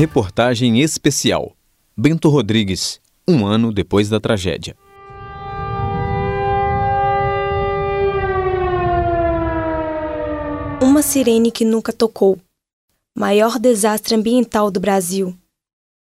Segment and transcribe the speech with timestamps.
[0.00, 1.54] Reportagem especial.
[1.94, 4.74] Bento Rodrigues, um ano depois da tragédia.
[10.80, 12.40] Uma sirene que nunca tocou.
[13.14, 15.36] Maior desastre ambiental do Brasil.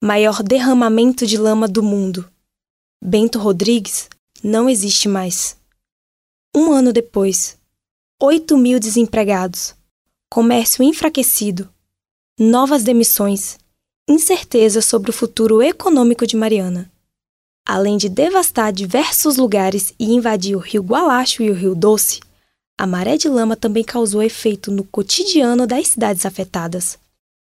[0.03, 2.27] Maior derramamento de lama do mundo.
[3.05, 4.09] Bento Rodrigues
[4.43, 5.61] não existe mais.
[6.57, 7.59] Um ano depois,
[8.19, 9.75] 8 mil desempregados,
[10.33, 11.69] comércio enfraquecido,
[12.41, 13.59] novas demissões,
[14.09, 16.91] incerteza sobre o futuro econômico de Mariana.
[17.67, 22.21] Além de devastar diversos lugares e invadir o rio Gualacho e o rio Doce,
[22.79, 26.99] a maré de lama também causou efeito no cotidiano das cidades afetadas.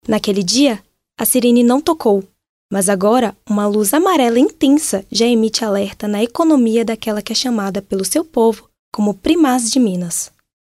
[0.07, 0.81] Naquele dia,
[1.19, 2.23] a sirene não tocou,
[2.71, 7.83] mas agora uma luz amarela intensa já emite alerta na economia daquela que é chamada
[7.83, 10.31] pelo seu povo como Primaz de Minas.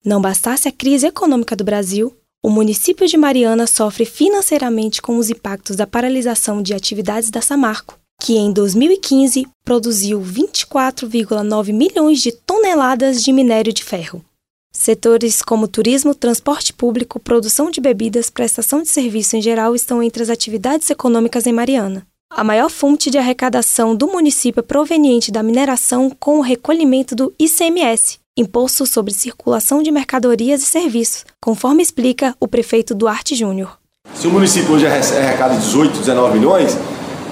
[0.05, 2.17] Não bastasse a crise econômica do Brasil,
[2.47, 7.99] o município de Mariana sofre financeiramente com os impactos da paralisação de atividades da Samarco,
[8.23, 14.25] que em 2015 produziu 24,9 milhões de toneladas de minério de ferro.
[14.73, 20.23] Setores como turismo, transporte público, produção de bebidas, prestação de serviço em geral estão entre
[20.23, 22.07] as atividades econômicas em Mariana.
[22.31, 27.35] A maior fonte de arrecadação do município é proveniente da mineração com o recolhimento do
[27.39, 33.79] ICMS, Imposto sobre Circulação de Mercadorias e Serviços, conforme explica o prefeito Duarte Júnior.
[34.15, 36.77] Se o município hoje arrecada 18, 19 milhões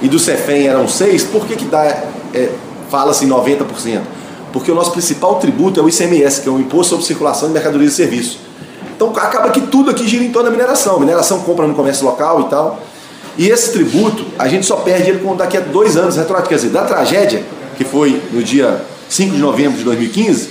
[0.01, 1.85] e do CEFEM eram 6, por que, que dá,
[2.33, 2.53] é,
[2.89, 4.03] fala-se 90%?
[4.55, 7.55] porque o nosso principal tributo é o ICMS, que é o Imposto sobre Circulação de
[7.55, 8.39] Mercadorias e Serviços.
[8.95, 11.01] Então acaba que tudo aqui gira em torno da mineração.
[11.01, 12.81] mineração compra no comércio local e tal.
[13.37, 16.51] E esse tributo, a gente só perde ele daqui a dois anos, retroativo.
[16.51, 17.43] Quer dizer, da tragédia,
[17.77, 20.51] que foi no dia 5 de novembro de 2015,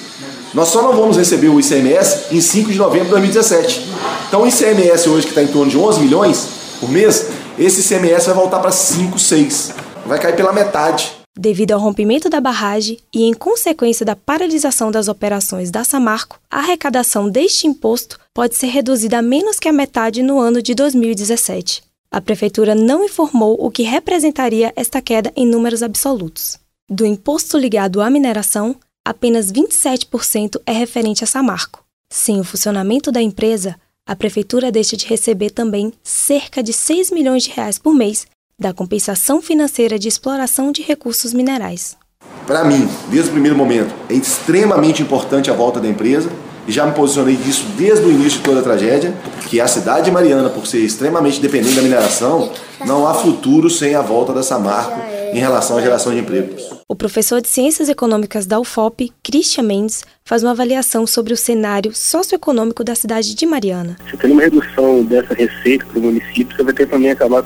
[0.54, 3.90] nós só não vamos receber o ICMS em 5 de novembro de 2017.
[4.28, 6.48] Então o ICMS hoje, que está em torno de 11 milhões
[6.80, 9.74] por mês, esse ICMS vai voltar para 5, 6.
[10.06, 11.12] Vai cair pela metade.
[11.36, 16.60] Devido ao rompimento da barragem e em consequência da paralisação das operações da Samarco, a
[16.60, 21.82] arrecadação deste imposto pode ser reduzida a menos que a metade no ano de 2017.
[22.12, 26.60] A prefeitura não informou o que representaria esta queda em números absolutos.
[26.88, 28.76] Do imposto ligado à mineração,
[29.06, 31.84] apenas 27% é referente a Samarco.
[32.10, 33.76] Sem o funcionamento da empresa,
[34.06, 38.28] a prefeitura deixa de receber também cerca de 6 milhões de reais por mês
[38.60, 41.98] da compensação financeira de exploração de recursos minerais.
[42.46, 46.30] Para mim, desde o primeiro momento, é extremamente importante a volta da empresa
[46.68, 49.14] e já me posicionei disso desde o início de toda a tragédia,
[49.50, 52.52] que a cidade de Mariana, por ser extremamente dependente da mineração,
[52.86, 56.70] não há futuro sem a volta dessa marca em relação à geração de empregos.
[56.88, 61.94] O professor de Ciências Econômicas da UFOP, Christian Mendes, faz uma avaliação sobre o cenário
[61.94, 63.98] socioeconômico da cidade de Mariana.
[64.10, 67.44] Se tem uma redução dessa receita para o município, você vai ter também acabar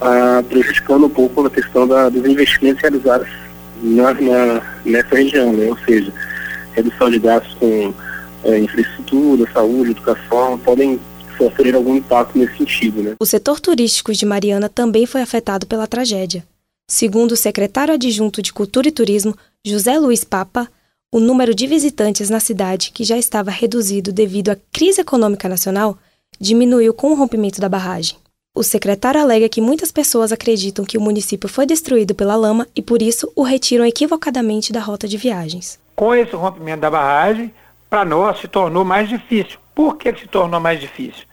[0.00, 3.28] ah, prejudicando um pouco a questão da, dos investimentos realizados
[3.82, 5.66] na, na, nessa região, né?
[5.68, 6.12] ou seja,
[6.74, 7.92] redução de gastos com
[8.44, 11.00] é, infraestrutura, saúde, educação, podem
[11.36, 13.02] sofrer algum impacto nesse sentido.
[13.02, 13.16] Né?
[13.20, 16.44] O setor turístico de Mariana também foi afetado pela tragédia.
[16.88, 20.68] Segundo o secretário adjunto de Cultura e Turismo, José Luiz Papa,
[21.12, 25.98] o número de visitantes na cidade, que já estava reduzido devido à crise econômica nacional,
[26.40, 28.16] diminuiu com o rompimento da barragem.
[28.54, 32.80] O secretário alega que muitas pessoas acreditam que o município foi destruído pela lama e
[32.80, 35.78] por isso o retiram equivocadamente da rota de viagens.
[35.94, 37.52] Com esse rompimento da barragem,
[37.96, 39.58] para nós se tornou mais difícil.
[39.74, 41.24] Por que se tornou mais difícil?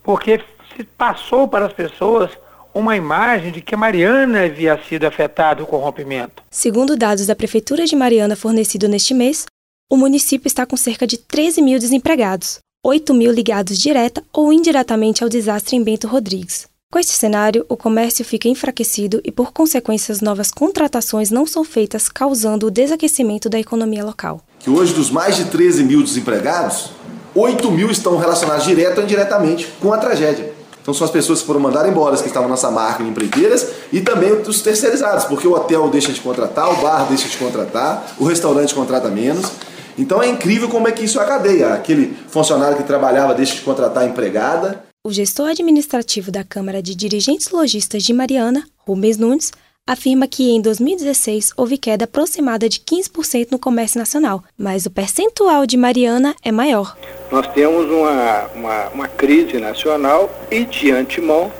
[0.00, 0.40] Porque
[0.76, 2.30] se passou para as pessoas
[2.72, 6.40] uma imagem de que Mariana havia sido afetada com o rompimento.
[6.52, 9.46] Segundo dados da Prefeitura de Mariana fornecido neste mês,
[9.90, 15.24] o município está com cerca de 13 mil desempregados, 8 mil ligados direta ou indiretamente
[15.24, 16.68] ao desastre em Bento Rodrigues.
[16.90, 22.08] Com este cenário, o comércio fica enfraquecido e, por consequência, novas contratações não são feitas,
[22.08, 24.40] causando o desaquecimento da economia local.
[24.60, 26.90] Que hoje, dos mais de 13 mil desempregados,
[27.34, 30.54] 8 mil estão relacionados direto ou indiretamente com a tragédia.
[30.80, 34.00] Então são as pessoas que foram mandadas embora, que estavam nessa marca em empreiteiras, e
[34.02, 38.24] também os terceirizados, porque o hotel deixa de contratar, o bar deixa de contratar, o
[38.24, 39.50] restaurante contrata menos.
[39.98, 41.74] Então é incrível como é que isso é a cadeia.
[41.74, 44.84] Aquele funcionário que trabalhava deixa de contratar a empregada.
[45.06, 49.52] O gestor administrativo da Câmara de Dirigentes Logistas de Mariana, Rubens Nunes,
[49.86, 55.66] afirma que em 2016 houve queda aproximada de 15% no comércio nacional, mas o percentual
[55.66, 56.96] de Mariana é maior.
[57.30, 61.52] Nós temos uma, uma, uma crise nacional e de antemão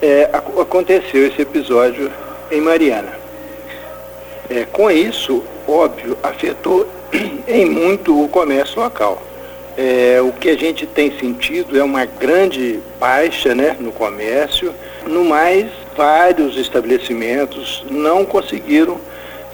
[0.00, 0.28] é,
[0.60, 2.10] aconteceu esse episódio
[2.50, 3.12] em Mariana.
[4.50, 6.88] É, com isso, óbvio, afetou
[7.46, 9.22] em muito o comércio local.
[9.76, 14.74] É, o que a gente tem sentido é uma grande baixa né, no comércio,
[15.06, 15.66] No mais,
[15.96, 19.00] vários estabelecimentos não conseguiram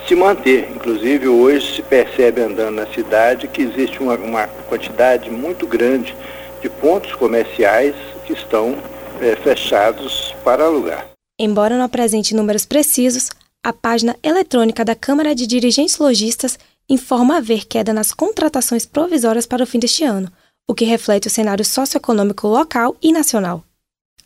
[0.06, 0.68] se manter.
[0.74, 6.14] Inclusive, hoje se percebe andando na cidade que existe uma, uma quantidade muito grande
[6.60, 7.94] de pontos comerciais
[8.26, 8.76] que estão
[9.20, 11.06] é, fechados para alugar.
[11.38, 13.30] Embora não apresente números precisos,
[13.64, 16.58] a página eletrônica da Câmara de Dirigentes Logistas
[16.88, 20.32] informa haver queda nas contratações provisórias para o fim deste ano,
[20.66, 23.64] o que reflete o cenário socioeconômico local e nacional.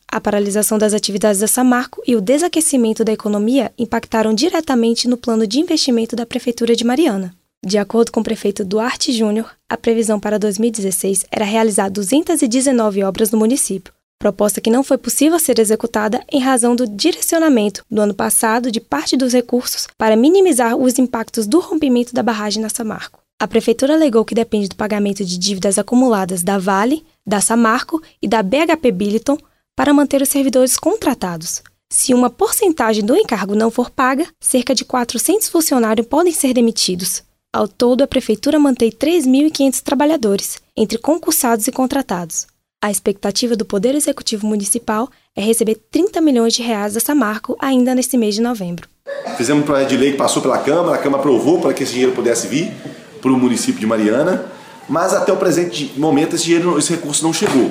[0.09, 5.47] A paralisação das atividades da Samarco e o desaquecimento da economia impactaram diretamente no plano
[5.47, 7.35] de investimento da Prefeitura de Mariana.
[7.65, 13.31] De acordo com o prefeito Duarte Júnior, a previsão para 2016 era realizar 219 obras
[13.31, 18.15] no município, proposta que não foi possível ser executada em razão do direcionamento do ano
[18.15, 23.19] passado de parte dos recursos para minimizar os impactos do rompimento da barragem na Samarco.
[23.41, 28.29] A prefeitura alegou que depende do pagamento de dívidas acumuladas da Vale, da Samarco e
[28.29, 29.37] da BHP Billiton
[29.75, 31.61] para manter os servidores contratados.
[31.91, 37.25] Se uma porcentagem do encargo não for paga, cerca de 400 funcionários podem ser demitidos.
[37.53, 42.47] Ao todo, a prefeitura mantém 3.500 trabalhadores, entre concursados e contratados.
[42.85, 47.95] A expectativa do Poder Executivo Municipal é receber 30 milhões de reais da Samarco ainda
[47.95, 48.89] neste mês de novembro.
[49.37, 51.93] Fizemos um projeto de lei que passou pela Câmara, a Câmara aprovou para que esse
[51.93, 52.73] dinheiro pudesse vir
[53.21, 54.47] para o município de Mariana,
[54.89, 57.71] mas até o presente momento esse, dinheiro, esse recurso não chegou.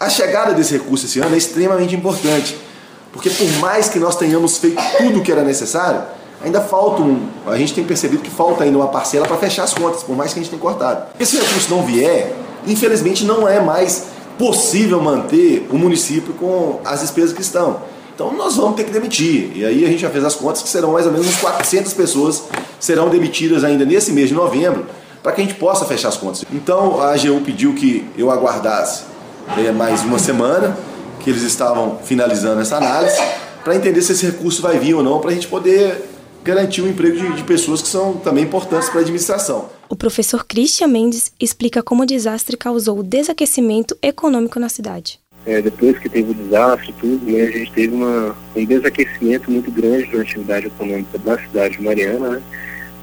[0.00, 2.56] A chegada desse recurso esse ano é extremamente importante,
[3.12, 6.04] porque por mais que nós tenhamos feito tudo o que era necessário,
[6.42, 9.74] ainda falta um, a gente tem percebido que falta ainda uma parcela para fechar as
[9.74, 11.08] contas, por mais que a gente tenha cortado.
[11.18, 12.34] Se esse recurso não vier,
[12.66, 17.80] infelizmente não é mais possível manter o município com as despesas que estão.
[18.14, 19.52] Então nós vamos ter que demitir.
[19.54, 21.92] E aí a gente já fez as contas que serão mais ou menos uns 400
[21.94, 22.44] pessoas
[22.78, 24.86] serão demitidas ainda nesse mês de novembro
[25.22, 26.44] para que a gente possa fechar as contas.
[26.52, 29.04] Então a AGU pediu que eu aguardasse
[29.56, 30.76] é, mais uma semana,
[31.20, 33.20] que eles estavam finalizando essa análise,
[33.62, 36.08] para entender se esse recurso vai vir ou não, para a gente poder
[36.42, 39.66] garantir o emprego de, de pessoas que são também importantes para a administração.
[39.92, 45.20] O professor Christian Mendes explica como o desastre causou o desaquecimento econômico na cidade.
[45.44, 49.70] É, depois que teve o desastre tudo, né, a gente teve uma, um desaquecimento muito
[49.70, 52.42] grande da atividade econômica da cidade de Mariana, né,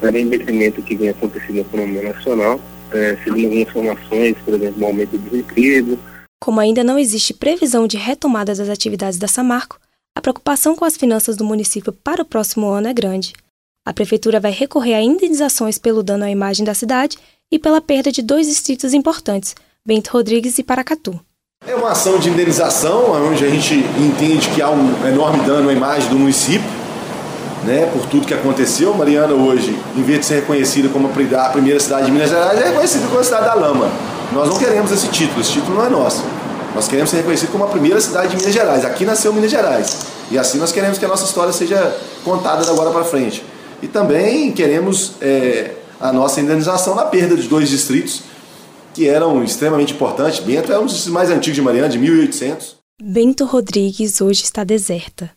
[0.01, 2.59] além do detrimento que vem acontecendo na economia nacional,
[2.91, 5.99] é, segundo algumas informações, por exemplo, o aumento do desemprego,
[6.41, 9.79] como ainda não existe previsão de retomada das atividades da Samarco,
[10.17, 13.33] a preocupação com as finanças do município para o próximo ano é grande.
[13.85, 17.17] A prefeitura vai recorrer a indenizações pelo dano à imagem da cidade
[17.51, 19.55] e pela perda de dois distritos importantes,
[19.85, 21.19] Bento Rodrigues e Paracatu.
[21.65, 25.73] É uma ação de indenização, onde a gente entende que há um enorme dano à
[25.73, 26.69] imagem do município,
[27.63, 28.93] né, por tudo que aconteceu.
[28.93, 31.11] Mariana hoje, em vez de ser reconhecida como a
[31.49, 33.89] primeira cidade de Minas Gerais, é reconhecida como a cidade da lama.
[34.31, 36.23] Nós não queremos esse título, esse título não é nosso.
[36.75, 38.85] Nós queremos ser reconhecidos como a primeira cidade de Minas Gerais.
[38.85, 40.05] Aqui nasceu Minas Gerais.
[40.29, 43.43] E assim nós queremos que a nossa história seja contada da agora para frente.
[43.81, 48.23] E também queremos é, a nossa indenização na perda de dois distritos
[48.93, 50.39] que eram extremamente importantes.
[50.39, 52.77] Bento é um dos mais antigos de Mariana, de 1800.
[53.01, 55.31] Bento Rodrigues hoje está deserta.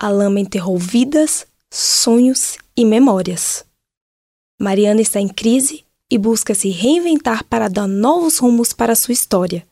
[0.00, 3.64] A lama enterrou vidas, sonhos e memórias.
[4.60, 9.66] Mariana está em crise e busca se reinventar para dar novos rumos para sua história.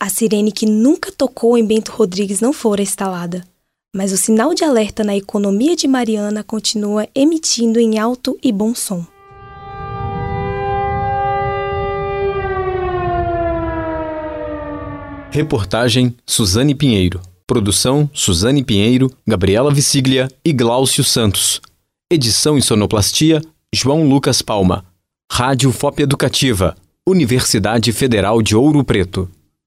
[0.00, 3.46] A sirene que nunca tocou em Bento Rodrigues não fora instalada,
[3.94, 8.74] mas o sinal de alerta na economia de Mariana continua emitindo em alto e bom
[8.74, 9.06] som.
[15.30, 17.20] Reportagem Suzane Pinheiro.
[17.46, 21.60] Produção Suzane Pinheiro, Gabriela Visiglia e Gláucio Santos.
[22.10, 23.40] Edição e sonoplastia
[23.72, 24.84] João Lucas Palma.
[25.30, 29.28] Rádio FOP Educativa, Universidade Federal de Ouro Preto.